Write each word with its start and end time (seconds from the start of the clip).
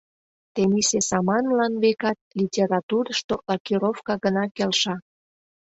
Тенийсе 0.53 0.99
саманлан, 1.09 1.73
векат, 1.83 2.17
литературышто 2.39 3.33
лакировка 3.47 4.13
гына 4.23 4.43
келша. 4.55 4.95